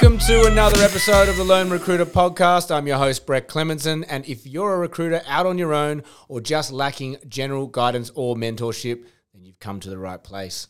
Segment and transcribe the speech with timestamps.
[0.00, 2.70] Welcome to another episode of the Lone Recruiter Podcast.
[2.70, 4.04] I'm your host, Brett Clemenson.
[4.08, 8.36] And if you're a recruiter out on your own or just lacking general guidance or
[8.36, 10.68] mentorship, then you've come to the right place.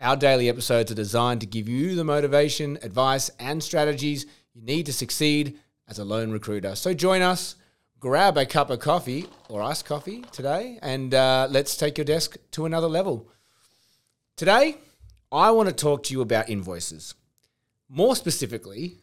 [0.00, 4.86] Our daily episodes are designed to give you the motivation, advice, and strategies you need
[4.86, 5.58] to succeed
[5.88, 6.76] as a lone recruiter.
[6.76, 7.56] So join us,
[7.98, 12.36] grab a cup of coffee or iced coffee today, and uh, let's take your desk
[12.52, 13.28] to another level.
[14.36, 14.76] Today,
[15.32, 17.16] I want to talk to you about invoices.
[17.88, 18.98] More specifically,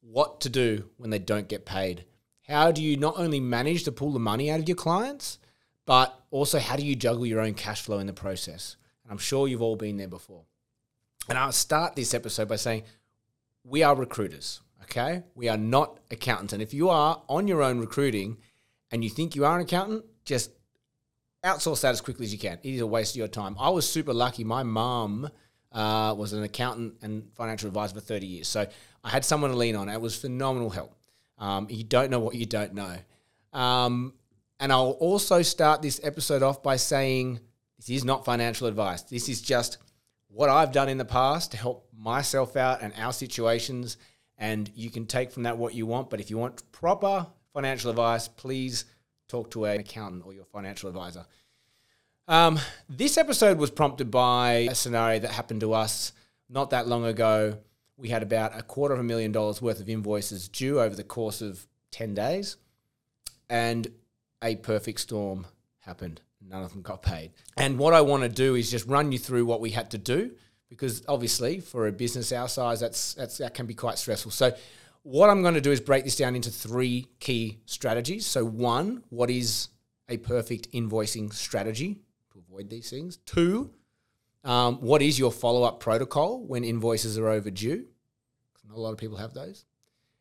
[0.00, 2.04] what to do when they don't get paid.
[2.48, 5.38] How do you not only manage to pull the money out of your clients,
[5.86, 8.76] but also how do you juggle your own cash flow in the process?
[9.04, 10.42] And I'm sure you've all been there before.
[11.28, 12.82] And I'll start this episode by saying
[13.64, 15.22] we are recruiters, okay?
[15.34, 16.52] We are not accountants.
[16.52, 18.38] And if you are on your own recruiting
[18.90, 20.50] and you think you are an accountant, just
[21.44, 22.58] outsource that as quickly as you can.
[22.62, 23.56] It is a waste of your time.
[23.58, 24.44] I was super lucky.
[24.44, 25.30] My mum
[25.72, 28.48] uh, was an accountant and financial advisor for 30 years.
[28.48, 28.66] So
[29.04, 29.88] I had someone to lean on.
[29.88, 30.94] It was phenomenal help.
[31.38, 32.96] Um, you don't know what you don't know.
[33.52, 34.14] Um,
[34.60, 37.40] and I'll also start this episode off by saying
[37.78, 39.02] this is not financial advice.
[39.02, 39.78] This is just
[40.28, 43.96] what I've done in the past to help myself out and our situations.
[44.38, 46.10] And you can take from that what you want.
[46.10, 48.84] But if you want proper financial advice, please
[49.28, 51.24] talk to an accountant or your financial advisor.
[52.28, 56.12] Um, this episode was prompted by a scenario that happened to us
[56.48, 57.58] not that long ago.
[57.96, 61.04] We had about a quarter of a million dollars worth of invoices due over the
[61.04, 62.56] course of 10 days,
[63.50, 63.88] and
[64.42, 65.46] a perfect storm
[65.80, 66.20] happened.
[66.40, 67.32] None of them got paid.
[67.56, 69.98] And what I want to do is just run you through what we had to
[69.98, 70.32] do
[70.68, 74.30] because obviously for a business our size that's, that's that can be quite stressful.
[74.30, 74.52] So
[75.02, 78.26] what I'm going to do is break this down into three key strategies.
[78.26, 79.68] So one, what is
[80.08, 81.98] a perfect invoicing strategy?
[82.52, 83.16] Avoid these things.
[83.18, 83.70] Two,
[84.44, 87.86] um, what is your follow up protocol when invoices are overdue?
[88.68, 89.64] Not a lot of people have those.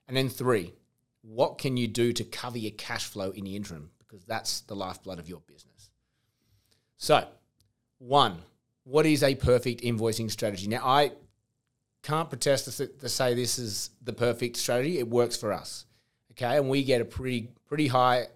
[0.07, 0.73] And then three,
[1.21, 3.91] what can you do to cover your cash flow in the interim?
[3.99, 5.89] Because that's the lifeblood of your business.
[6.97, 7.27] So,
[7.99, 8.39] one,
[8.83, 10.67] what is a perfect invoicing strategy?
[10.67, 11.11] Now, I
[12.03, 14.99] can't protest to, say this is the perfect strategy.
[14.99, 15.85] It works for us,
[16.31, 18.27] okay, and we get a pretty pretty high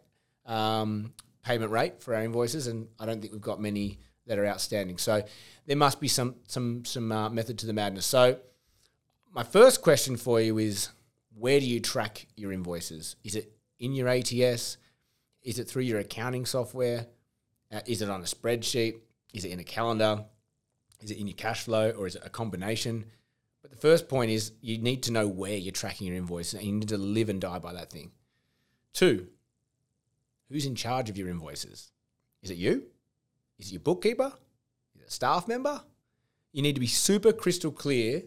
[0.46, 1.14] um,
[1.46, 4.98] payment rate for our invoices, and I don't think we've got many that are outstanding.
[4.98, 5.24] So
[5.68, 8.06] there must be some some some uh, method to the madness.
[8.06, 8.40] So
[9.32, 10.90] my first question for you is,
[11.38, 13.16] where do you track your invoices?
[13.24, 14.78] Is it in your ATS?
[15.44, 17.08] Is it through your accounting software?
[17.72, 18.96] Uh, is it on a spreadsheet?
[19.34, 20.26] Is it in a calendar?
[21.02, 23.06] Is it in your cash flow, or is it a combination?
[23.62, 26.64] But the first point is you need to know where you're tracking your invoices, and
[26.64, 28.12] you need to live and die by that thing.
[28.94, 29.28] Two,
[30.50, 31.92] Who's in charge of your invoices?
[32.42, 32.84] Is it you?
[33.58, 34.32] Is it your bookkeeper?
[34.96, 35.82] Is it a staff member?
[36.52, 38.24] You need to be super crystal clear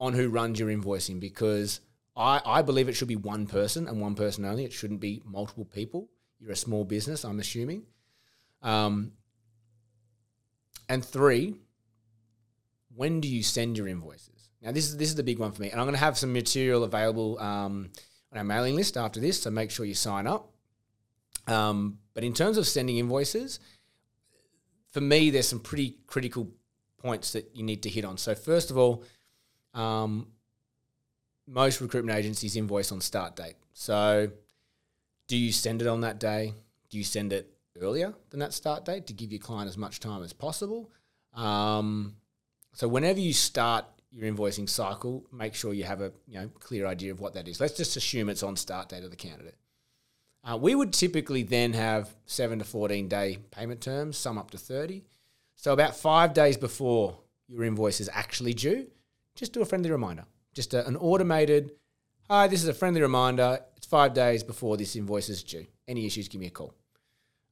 [0.00, 1.80] on who runs your invoicing because
[2.16, 4.64] I, I believe it should be one person and one person only.
[4.64, 6.08] It shouldn't be multiple people.
[6.40, 7.84] You're a small business, I'm assuming.
[8.62, 9.12] Um,
[10.88, 11.54] and three,
[12.94, 14.50] when do you send your invoices?
[14.62, 16.18] Now, this is this is the big one for me, and I'm going to have
[16.18, 17.90] some material available um,
[18.32, 20.50] on our mailing list after this, so make sure you sign up.
[21.48, 23.60] Um, but in terms of sending invoices,
[24.90, 26.48] for me, there's some pretty critical
[26.98, 28.16] points that you need to hit on.
[28.18, 29.04] So first of all,
[29.74, 30.28] um,
[31.46, 33.54] most recruitment agencies invoice on start date.
[33.72, 34.30] So
[35.28, 36.54] do you send it on that day?
[36.90, 40.00] Do you send it earlier than that start date to give your client as much
[40.00, 40.90] time as possible?
[41.34, 42.16] Um,
[42.72, 46.86] so whenever you start your invoicing cycle, make sure you have a you know clear
[46.86, 47.60] idea of what that is.
[47.60, 49.56] Let's just assume it's on start date of the candidate.
[50.44, 54.58] Uh, we would typically then have seven to 14 day payment terms, some up to
[54.58, 55.04] 30.
[55.56, 57.18] So, about five days before
[57.48, 58.86] your invoice is actually due,
[59.34, 60.24] just do a friendly reminder.
[60.54, 61.72] Just a, an automated,
[62.28, 63.60] hi, this is a friendly reminder.
[63.76, 65.66] It's five days before this invoice is due.
[65.86, 66.74] Any issues, give me a call.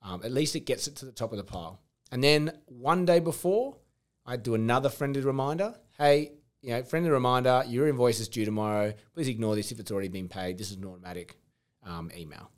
[0.03, 1.81] Um, at least it gets it to the top of the pile.
[2.13, 3.77] And then one day before,
[4.25, 5.75] I'd do another friendly reminder.
[5.99, 6.33] Hey,
[6.63, 8.95] you know, friendly reminder, your invoice is due tomorrow.
[9.15, 10.59] Please ignore this if it's already been paid.
[10.59, 11.37] This is an automatic
[11.85, 12.51] um, email.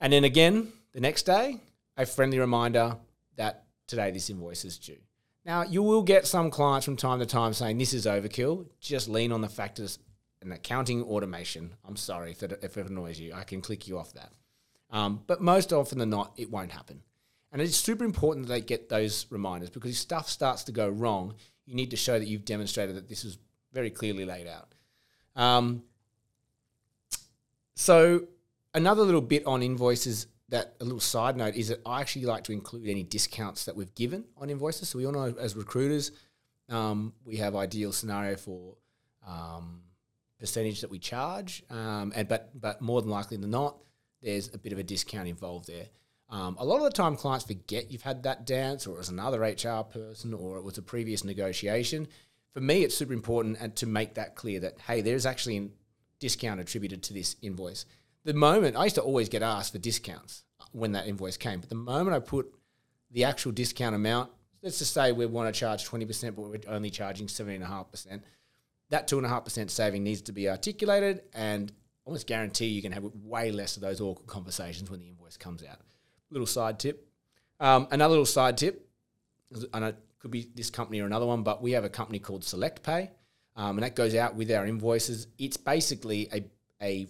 [0.00, 1.60] And then again, the next day,
[1.96, 2.96] a friendly reminder
[3.36, 4.98] that today this invoice is due.
[5.44, 8.66] Now, you will get some clients from time to time saying this is overkill.
[8.80, 9.98] Just lean on the factors
[10.42, 11.74] and accounting automation.
[11.86, 13.32] I'm sorry if it, if it annoys you.
[13.34, 14.32] I can click you off that.
[14.90, 17.02] Um, but most often than not, it won't happen.
[17.52, 20.88] And it's super important that they get those reminders because if stuff starts to go
[20.88, 21.34] wrong,
[21.66, 23.38] you need to show that you've demonstrated that this is
[23.72, 24.74] very clearly laid out.
[25.36, 25.82] Um,
[27.74, 28.26] so
[28.74, 32.44] another little bit on invoices that a little side note is that I actually like
[32.44, 34.88] to include any discounts that we've given on invoices.
[34.88, 36.12] So we all know as recruiters,
[36.68, 38.76] um, we have ideal scenario for
[39.26, 39.82] um,
[40.38, 43.76] percentage that we charge, um, and but but more than likely than not,
[44.22, 45.86] there's a bit of a discount involved there.
[46.28, 49.08] Um, a lot of the time, clients forget you've had that dance, or it was
[49.08, 52.08] another HR person, or it was a previous negotiation.
[52.54, 55.68] For me, it's super important and to make that clear that hey, there's actually a
[56.18, 57.84] discount attributed to this invoice.
[58.24, 61.68] The moment I used to always get asked for discounts when that invoice came, but
[61.68, 62.52] the moment I put
[63.10, 64.30] the actual discount amount,
[64.62, 67.64] let's just say we want to charge twenty percent, but we're only charging seventeen and
[67.64, 68.22] a half percent.
[68.90, 71.72] That two and a half percent saving needs to be articulated, and
[72.04, 75.62] almost guarantee you can have way less of those awkward conversations when the invoice comes
[75.64, 75.78] out
[76.30, 77.06] little side tip.
[77.58, 78.88] Um, another little side tip,
[79.74, 82.44] and it could be this company or another one, but we have a company called
[82.44, 83.10] Select Pay,
[83.56, 85.26] um, and that goes out with our invoices.
[85.38, 86.44] It's basically a,
[86.82, 87.06] a,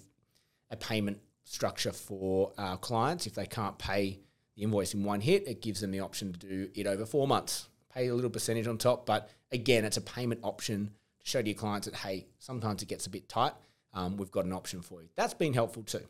[0.71, 3.27] a payment structure for our clients.
[3.27, 4.21] If they can't pay
[4.57, 7.27] the invoice in one hit, it gives them the option to do it over four
[7.27, 9.07] months, pay a little percentage on top.
[9.07, 12.89] But again, it's a payment option to show to your clients that, hey, sometimes it
[12.89, 13.53] gets a bit tight.
[13.93, 15.09] Um, we've got an option for you.
[15.17, 16.07] That's been helpful too.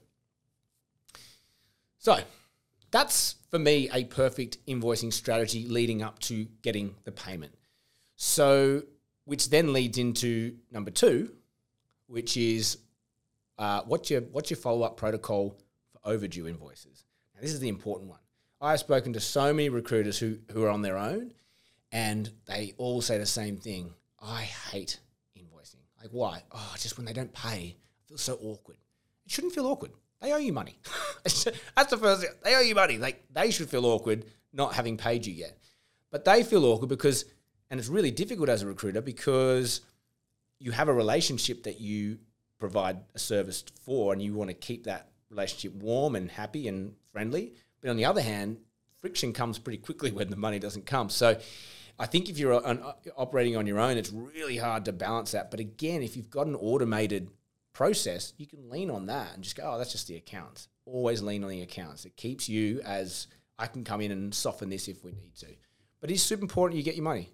[1.99, 2.19] So,
[2.91, 7.55] that's for me a perfect invoicing strategy leading up to getting the payment.
[8.17, 8.83] So,
[9.25, 11.31] which then leads into number two,
[12.07, 12.79] which is
[13.61, 15.57] uh, what's your what's your follow up protocol
[15.93, 17.05] for overdue invoices?
[17.35, 18.19] Now, this is the important one.
[18.61, 21.33] I have spoken to so many recruiters who who are on their own,
[21.93, 23.93] and they all say the same thing.
[24.19, 24.99] I hate
[25.39, 25.83] invoicing.
[26.01, 26.43] Like why?
[26.51, 28.79] Oh, just when they don't pay, I feel so awkward.
[29.27, 29.93] It shouldn't feel awkward.
[30.23, 30.79] They owe you money.
[31.23, 32.31] That's the first thing.
[32.43, 32.97] They owe you money.
[32.97, 34.25] Like they should feel awkward
[34.55, 35.59] not having paid you yet.
[36.11, 37.27] But they feel awkward because,
[37.71, 39.83] and it's really difficult as a recruiter because
[40.59, 42.19] you have a relationship that you
[42.61, 46.95] provide a service for and you want to keep that relationship warm and happy and
[47.13, 47.55] friendly.
[47.81, 48.59] But on the other hand,
[48.99, 51.11] friction comes pretty quickly when the money doesn't come.
[51.11, 51.39] So
[51.99, 52.83] I think if you're an,
[53.17, 55.51] operating on your own, it's really hard to balance that.
[55.51, 57.31] But again, if you've got an automated
[57.73, 60.69] process, you can lean on that and just go, oh, that's just the accounts.
[60.85, 62.05] Always lean on the accounts.
[62.05, 63.27] It keeps you as
[63.59, 65.47] I can come in and soften this if we need to.
[66.01, 67.31] But it's super important you get your money.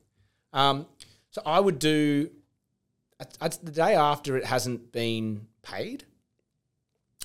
[0.52, 0.86] Um,
[1.30, 2.30] so I would do
[3.18, 6.04] the day after it hasn't been paid.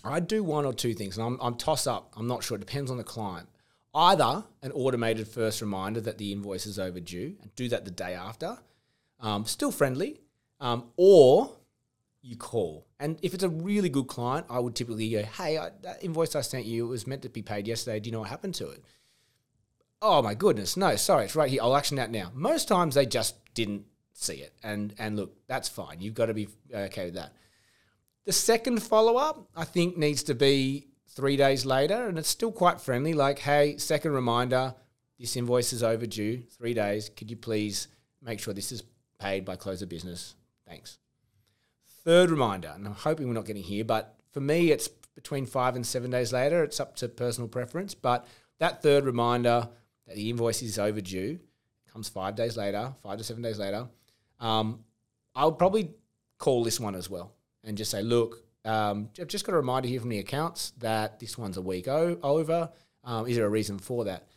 [0.03, 2.13] I'd do one or two things, and I'm, I'm toss up.
[2.17, 2.57] I'm not sure.
[2.57, 3.47] It depends on the client.
[3.93, 8.13] Either an automated first reminder that the invoice is overdue, and do that the day
[8.13, 8.57] after,
[9.19, 10.21] um, still friendly,
[10.59, 11.51] um, or
[12.21, 12.87] you call.
[12.99, 16.35] And if it's a really good client, I would typically go, hey, I, that invoice
[16.35, 17.99] I sent you it was meant to be paid yesterday.
[17.99, 18.83] Do you know what happened to it?
[20.01, 21.61] Oh my goodness, no, sorry, it's right here.
[21.61, 22.31] I'll action that now.
[22.33, 23.85] Most times they just didn't
[24.23, 24.53] see it.
[24.63, 26.01] And and look, that's fine.
[26.01, 27.33] You've got to be uh, okay with that.
[28.25, 32.51] The second follow up, I think, needs to be three days later, and it's still
[32.51, 33.13] quite friendly.
[33.13, 34.75] Like, hey, second reminder,
[35.19, 36.43] this invoice is overdue.
[36.57, 37.09] Three days.
[37.09, 37.87] Could you please
[38.21, 38.83] make sure this is
[39.19, 40.35] paid by close of business?
[40.67, 40.99] Thanks.
[42.03, 45.75] Third reminder, and I'm hoping we're not getting here, but for me, it's between five
[45.75, 46.63] and seven days later.
[46.63, 47.93] It's up to personal preference.
[47.93, 48.25] But
[48.59, 49.69] that third reminder
[50.07, 51.39] that the invoice is overdue
[51.91, 53.87] comes five days later, five to seven days later.
[54.41, 54.83] Um,
[55.33, 55.91] I'll probably
[56.37, 57.31] call this one as well
[57.63, 61.19] and just say, look, um, I've just got a reminder here from the accounts that
[61.19, 62.69] this one's a week o- over.
[63.03, 64.27] Um, is there a reason for that?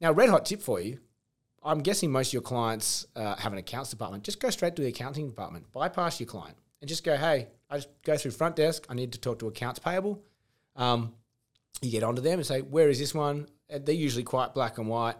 [0.00, 0.98] Now, red hot tip for you.
[1.64, 4.24] I'm guessing most of your clients uh, have an accounts department.
[4.24, 5.70] Just go straight to the accounting department.
[5.72, 8.86] Bypass your client and just go, hey, I just go through front desk.
[8.88, 10.22] I need to talk to accounts payable.
[10.76, 11.14] Um,
[11.80, 13.48] you get onto them and say, where is this one?
[13.68, 15.16] They're usually quite black and white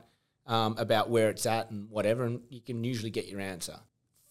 [0.47, 3.79] um, about where it's at and whatever, and you can usually get your answer.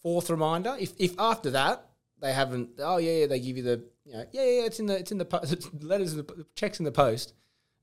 [0.02, 1.86] Fourth reminder: if, if after that
[2.20, 4.86] they haven't, oh yeah, yeah, they give you the, you know, yeah, yeah, it's in
[4.86, 5.42] the, it's in the po-
[5.80, 7.34] letters, in the checks in the post.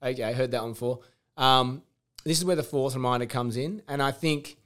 [0.01, 0.99] Okay, I heard that one before.
[1.37, 1.83] Um,
[2.23, 4.57] this is where the fourth reminder comes in, and I think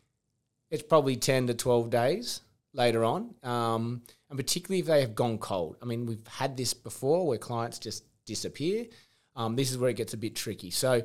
[0.72, 2.42] it's probably ten to twelve days
[2.74, 3.36] later on.
[3.44, 4.02] Um,
[4.34, 5.78] and particularly if they have gone cold.
[5.80, 8.88] I mean, we've had this before where clients just disappear.
[9.36, 10.72] Um, this is where it gets a bit tricky.
[10.72, 11.04] So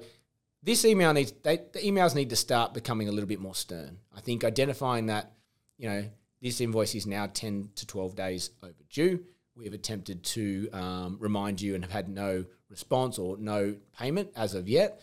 [0.63, 3.99] this email needs they, the emails need to start becoming a little bit more stern.
[4.17, 5.33] I think identifying that
[5.77, 6.05] you know
[6.41, 9.25] this invoice is now ten to twelve days overdue.
[9.55, 14.31] We have attempted to um, remind you and have had no response or no payment
[14.37, 15.01] as of yet.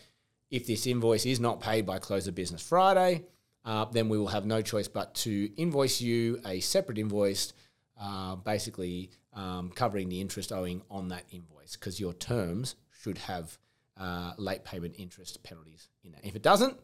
[0.50, 3.24] If this invoice is not paid by close of business Friday,
[3.64, 7.52] uh, then we will have no choice but to invoice you a separate invoice
[8.00, 13.58] uh, basically um, covering the interest owing on that invoice because your terms should have
[13.98, 16.20] uh, late payment interest penalties in it.
[16.22, 16.78] If it doesn't,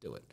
[0.00, 0.24] do it.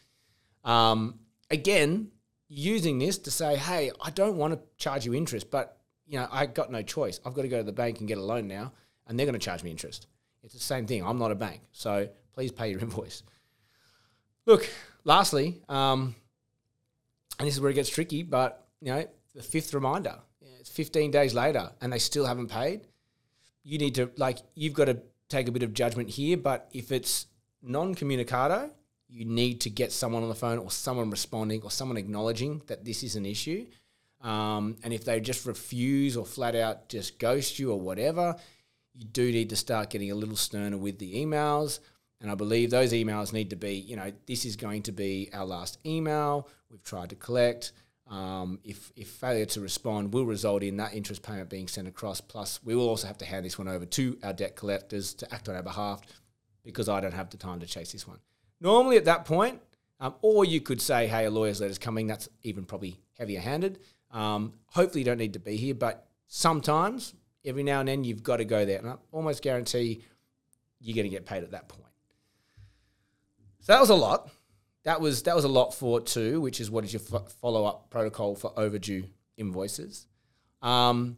[0.63, 1.19] Um,
[1.51, 2.09] again,
[2.49, 5.77] using this to say, hey, I don't want to charge you interest, but
[6.07, 7.19] you know, I got no choice.
[7.25, 8.71] I've got to go to the bank and get a loan now,
[9.07, 10.07] and they're going to charge me interest.
[10.43, 11.05] It's the same thing.
[11.05, 13.23] I'm not a bank, so please pay your invoice.
[14.45, 14.69] Look,
[15.03, 16.15] lastly, um,
[17.37, 20.15] and this is where it gets tricky, but you know, the fifth reminder.
[20.59, 22.87] It's 15 days later and they still haven't paid.
[23.63, 24.97] You need to, like, you've got to
[25.29, 26.37] take a bit of judgment here.
[26.37, 27.27] But if it's
[27.61, 28.71] non communicado,
[29.09, 32.83] you need to get someone on the phone or someone responding or someone acknowledging that
[32.83, 33.65] this is an issue.
[34.21, 38.35] Um, and if they just refuse or flat out just ghost you or whatever,
[38.93, 41.79] you do need to start getting a little sterner with the emails.
[42.19, 45.29] And I believe those emails need to be, you know, this is going to be
[45.33, 46.49] our last email.
[46.69, 47.73] We've tried to collect.
[48.09, 52.19] Um, if, if failure to respond will result in that interest payment being sent across,
[52.21, 55.33] plus we will also have to hand this one over to our debt collectors to
[55.33, 56.01] act on our behalf
[56.63, 58.19] because I don't have the time to chase this one.
[58.59, 59.61] Normally at that point,
[59.99, 62.07] um, or you could say, hey, a lawyer's letter's coming.
[62.07, 63.79] That's even probably heavier handed.
[64.11, 68.23] Um, hopefully, you don't need to be here, but sometimes, every now and then, you've
[68.23, 68.79] got to go there.
[68.79, 70.03] And I almost guarantee
[70.79, 71.83] you're going to get paid at that point.
[73.61, 74.29] So that was a lot.
[74.83, 77.01] That was that was a lot for two, which is what is your
[77.41, 79.03] follow up protocol for overdue
[79.35, 80.07] invoices.
[80.61, 81.17] Um,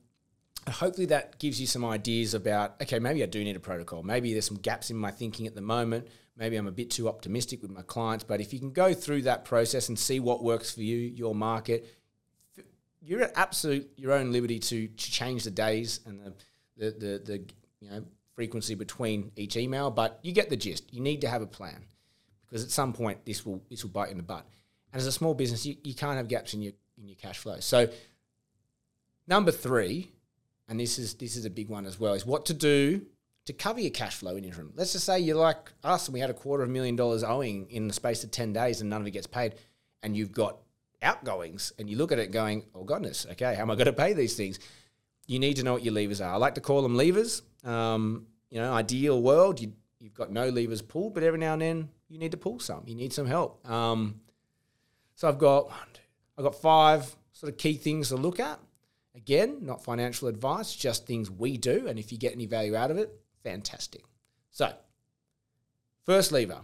[0.70, 4.04] hopefully that gives you some ideas about okay, maybe I do need a protocol.
[4.04, 6.08] Maybe there's some gaps in my thinking at the moment.
[6.38, 8.24] Maybe I'm a bit too optimistic with my clients.
[8.24, 11.36] But if you can go through that process and see what works for you, your
[11.36, 11.86] market,
[13.02, 16.34] you're at absolute your own liberty to, to change the days and the,
[16.78, 17.46] the, the, the
[17.80, 20.94] you know frequency between each email, but you get the gist.
[20.94, 21.84] You need to have a plan
[22.48, 24.46] because at some point this will this will bite in the butt.
[24.94, 27.38] And as a small business, you, you can't have gaps in your in your cash
[27.38, 27.60] flow.
[27.60, 27.90] So
[29.28, 30.12] number three,
[30.70, 33.02] and this is this is a big one as well, is what to do
[33.46, 34.72] to cover your cash flow in interim.
[34.76, 37.24] Let's just say you're like us and we had a quarter of a million dollars
[37.24, 39.56] owing in the space of 10 days and none of it gets paid
[40.04, 40.60] and you've got
[41.02, 43.94] outgoings and you look at it going, oh goodness, okay, how am I going to
[43.94, 44.60] pay these things?
[45.26, 46.32] You need to know what your levers are.
[46.32, 47.42] I like to call them levers.
[47.64, 51.62] Um, you know, ideal world, you, you've got no levers pulled, but every now and
[51.64, 52.84] then you need to pull some.
[52.86, 53.68] You need some help.
[53.68, 54.22] Um,
[55.16, 55.72] so I've got
[56.38, 58.60] I've got five sort of key things to look at.
[59.20, 62.90] Again, not financial advice, just things we do, and if you get any value out
[62.90, 63.12] of it,
[63.44, 64.04] fantastic.
[64.50, 64.72] So,
[66.06, 66.62] first lever: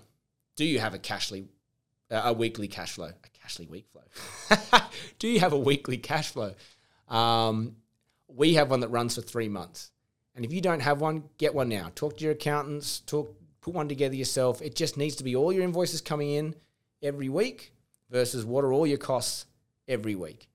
[0.56, 1.48] Do you have a cashly
[2.10, 3.08] uh, a weekly cash flow?
[3.10, 4.80] A cashly week flow?
[5.20, 6.54] do you have a weekly cash flow?
[7.10, 7.76] Um,
[8.30, 9.92] we have one that runs for three months.
[10.34, 11.92] And if you don't have one, get one now.
[11.94, 14.62] Talk to your accountants, talk put one together yourself.
[14.62, 16.56] It just needs to be all your invoices coming in
[17.04, 17.74] every week
[18.10, 19.46] versus what are all your costs
[19.90, 20.48] every week.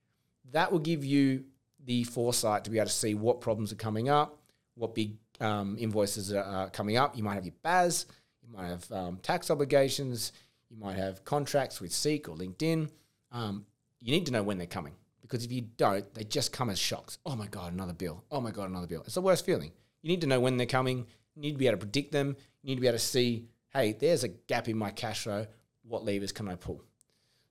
[0.52, 1.44] That will give you
[1.84, 4.38] the foresight to be able to see what problems are coming up,
[4.74, 7.16] what big um, invoices are coming up.
[7.16, 8.06] You might have your BAS,
[8.42, 10.32] you might have um, tax obligations,
[10.68, 12.88] you might have contracts with Seek or LinkedIn.
[13.32, 13.66] Um,
[14.00, 14.94] you need to know when they're coming
[15.30, 17.18] because if you don't, they just come as shocks.
[17.24, 18.24] Oh my God, another bill.
[18.30, 19.02] Oh my God, another bill.
[19.04, 19.72] It's the worst feeling.
[20.02, 21.06] You need to know when they're coming.
[21.34, 22.36] You need to be able to predict them.
[22.62, 25.46] You need to be able to see, hey, there's a gap in my cash flow.
[25.82, 26.82] What levers can I pull?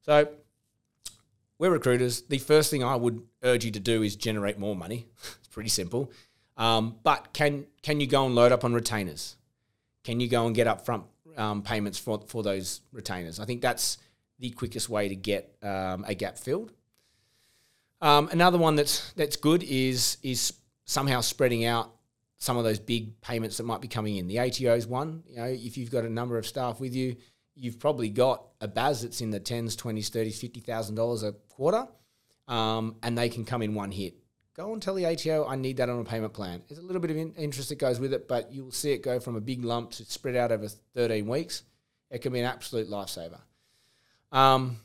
[0.02, 0.28] So
[1.60, 2.24] we're recruiters.
[2.24, 5.06] The first thing I would urge you to do is generate more money.
[5.38, 6.12] it's pretty simple.
[6.58, 9.36] Um, but can can you go and load up on retainers?
[10.04, 11.04] Can you go and get upfront
[11.38, 13.40] um, payments for for those retainers?
[13.40, 13.98] I think that's
[14.40, 16.72] the quickest way to get um, a gap filled.
[18.02, 20.54] Um, another one that's that's good is is
[20.86, 21.92] somehow spreading out
[22.38, 24.28] some of those big payments that might be coming in.
[24.28, 25.24] The ATO is one.
[25.28, 27.18] You know, if you've got a number of staff with you,
[27.60, 31.34] you've probably got a BAS that's in the tens, twenties, thirties, fifty thousand dollars a
[31.50, 31.88] quarter,
[32.48, 34.16] um, and they can come in one hit.
[34.56, 36.62] Go and tell the ATO I need that on a payment plan.
[36.68, 39.04] There's a little bit of in- interest that goes with it, but you'll see it
[39.04, 41.64] go from a big lump to spread out over 13 weeks.
[42.10, 43.40] It can be an absolute lifesaver.
[44.32, 44.78] Um,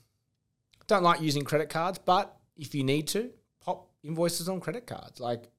[0.86, 5.18] don't like using credit cards, but if you need to, pop invoices on credit cards.
[5.20, 5.50] Like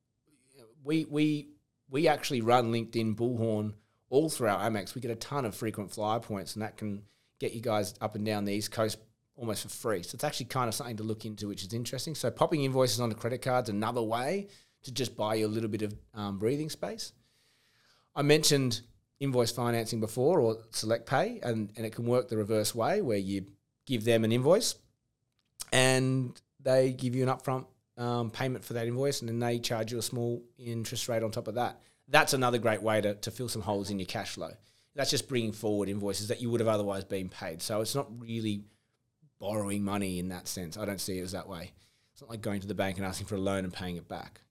[0.83, 1.49] we we
[1.89, 3.73] we actually run LinkedIn Bullhorn
[4.09, 4.95] all throughout Amex.
[4.95, 7.03] We get a ton of frequent flyer points, and that can
[7.39, 8.97] get you guys up and down the East Coast
[9.35, 10.03] almost for free.
[10.03, 12.15] So it's actually kind of something to look into, which is interesting.
[12.15, 14.47] So popping invoices onto credit cards another way
[14.83, 17.11] to just buy you a little bit of um, breathing space.
[18.15, 18.81] I mentioned
[19.19, 23.17] invoice financing before or select pay, and, and it can work the reverse way where
[23.17, 23.45] you
[23.85, 24.75] give them an invoice
[25.71, 27.65] and they give you an upfront
[27.97, 31.31] um, payment for that invoice, and then they charge you a small interest rate on
[31.31, 31.81] top of that.
[32.07, 34.51] That's another great way to, to fill some holes in your cash flow.
[34.95, 37.61] That's just bringing forward invoices that you would have otherwise been paid.
[37.61, 38.63] So it's not really
[39.39, 40.77] borrowing money in that sense.
[40.77, 41.71] I don't see it as that way.
[42.13, 44.07] It's not like going to the bank and asking for a loan and paying it
[44.07, 44.41] back.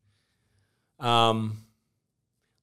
[1.00, 1.64] Um,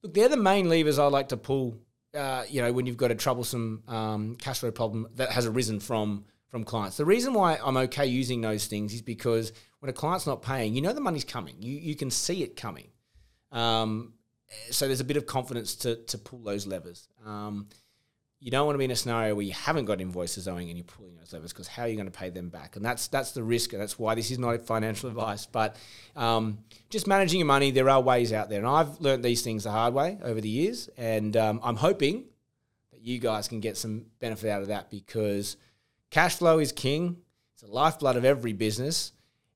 [0.03, 1.77] look, they're the main levers I like to pull.
[2.13, 5.79] Uh, you know, when you've got a troublesome um, cash flow problem that has arisen
[5.79, 6.98] from from clients.
[6.98, 10.75] The reason why I'm okay using those things is because when a client's not paying,
[10.75, 11.55] you know the money's coming.
[11.60, 12.89] You you can see it coming.
[13.51, 14.13] Um,
[14.70, 17.08] so there's a bit of confidence to to pull those levers.
[17.25, 17.67] Um,
[18.41, 20.77] you don't want to be in a scenario where you haven't got invoices owing and
[20.77, 22.75] you're pulling those levers because how are you going to pay them back?
[22.75, 25.46] And that's that's the risk, and that's why this is not financial advice.
[25.46, 25.77] But
[26.15, 26.58] um,
[26.89, 29.72] just managing your money, there are ways out there, and I've learned these things the
[29.72, 32.25] hard way over the years, and um, I'm hoping
[32.91, 35.55] that you guys can get some benefit out of that because
[36.12, 37.18] cash flow is king.
[37.53, 39.13] It's the lifeblood of every business,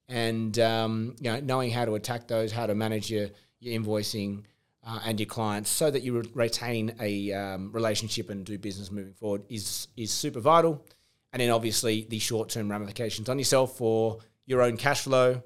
[0.10, 4.44] and um, you know knowing how to attack those, how to manage your your invoicing
[4.86, 8.92] uh, and your clients so that you re- retain a um, relationship and do business
[8.92, 10.86] moving forward is is super vital.
[11.34, 15.44] And then obviously the short term ramifications on yourself for your own cash flow.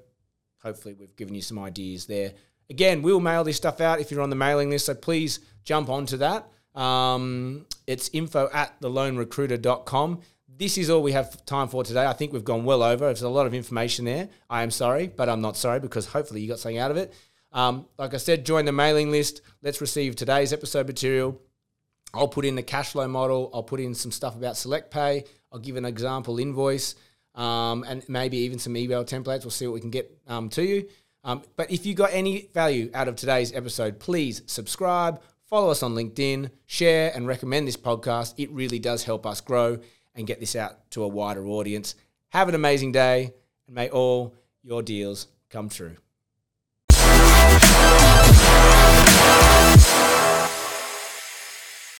[0.62, 2.32] Hopefully we've given you some ideas there.
[2.68, 5.88] Again, we'll mail this stuff out if you're on the mailing list, so please jump
[5.88, 6.46] onto that.
[6.74, 10.20] Um, it's info at thelonerecruiter.com.
[10.56, 12.04] This is all we have time for today.
[12.04, 13.06] I think we've gone well over.
[13.06, 14.28] There's a lot of information there.
[14.48, 17.14] I am sorry, but I'm not sorry because hopefully you got something out of it.
[17.52, 19.42] Um, like I said, join the mailing list.
[19.62, 21.40] Let's receive today's episode material.
[22.12, 23.50] I'll put in the cash flow model.
[23.54, 25.24] I'll put in some stuff about select pay.
[25.52, 26.94] I'll give an example invoice
[27.34, 29.44] um, and maybe even some email templates.
[29.44, 30.88] We'll see what we can get um, to you.
[31.22, 35.82] Um, but if you got any value out of today's episode, please subscribe, follow us
[35.82, 38.34] on LinkedIn, share, and recommend this podcast.
[38.36, 39.78] It really does help us grow
[40.14, 41.94] and get this out to a wider audience.
[42.30, 43.32] Have an amazing day,
[43.66, 45.96] and may all your deals come true.